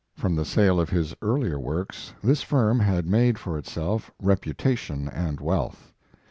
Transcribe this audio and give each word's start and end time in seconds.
From 0.15 0.33
the 0.35 0.45
sale 0.45 0.79
of 0.79 0.89
his 0.89 1.13
earlier 1.21 1.59
works 1.59 2.11
this 2.23 2.41
firm 2.41 2.79
had 2.79 3.05
made 3.05 3.37
for 3.37 3.55
itself 3.55 4.09
reputation 4.19 5.07
and 5.07 5.39
wealth. 5.39 5.93